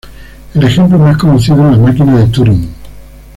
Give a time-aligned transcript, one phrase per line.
[0.55, 2.67] El ejemplo más conocido es la máquina de Turing.